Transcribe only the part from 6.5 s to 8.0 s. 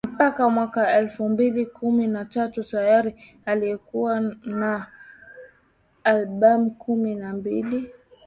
kumi na mbili